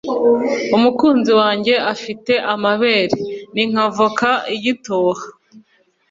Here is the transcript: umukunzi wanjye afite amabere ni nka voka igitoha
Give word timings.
umukunzi 0.75 1.31
wanjye 1.41 1.73
afite 1.93 2.33
amabere 2.53 3.17
ni 3.53 3.63
nka 3.71 3.85
voka 3.95 4.29
igitoha 4.55 5.23